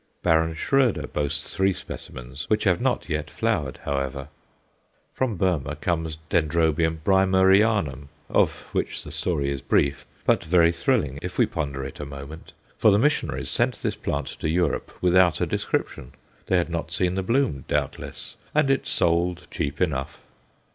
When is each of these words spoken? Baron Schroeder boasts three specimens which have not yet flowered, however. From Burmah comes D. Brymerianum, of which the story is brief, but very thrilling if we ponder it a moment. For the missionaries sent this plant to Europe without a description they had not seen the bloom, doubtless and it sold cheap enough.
Baron 0.23 0.55
Schroeder 0.55 1.05
boasts 1.05 1.55
three 1.55 1.71
specimens 1.73 2.49
which 2.49 2.63
have 2.63 2.81
not 2.81 3.07
yet 3.07 3.29
flowered, 3.29 3.77
however. 3.85 4.29
From 5.13 5.37
Burmah 5.37 5.75
comes 5.79 6.17
D. 6.27 6.39
Brymerianum, 6.41 8.07
of 8.27 8.61
which 8.71 9.03
the 9.03 9.11
story 9.11 9.51
is 9.51 9.61
brief, 9.61 10.07
but 10.25 10.43
very 10.43 10.71
thrilling 10.71 11.19
if 11.21 11.37
we 11.37 11.45
ponder 11.45 11.85
it 11.85 11.99
a 11.99 12.05
moment. 12.07 12.53
For 12.79 12.89
the 12.89 12.97
missionaries 12.97 13.51
sent 13.51 13.75
this 13.75 13.95
plant 13.95 14.25
to 14.39 14.49
Europe 14.49 14.91
without 15.03 15.39
a 15.39 15.45
description 15.45 16.13
they 16.47 16.57
had 16.57 16.71
not 16.71 16.91
seen 16.91 17.13
the 17.13 17.21
bloom, 17.21 17.65
doubtless 17.67 18.37
and 18.55 18.71
it 18.71 18.87
sold 18.87 19.47
cheap 19.51 19.79
enough. 19.79 20.21